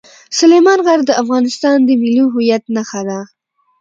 سلیمان 0.39 0.79
غر 0.85 0.99
د 1.05 1.11
افغانستان 1.21 1.77
د 1.83 1.89
ملي 2.01 2.23
هویت 2.29 2.63
نښه 2.75 3.01
ده. 3.07 3.19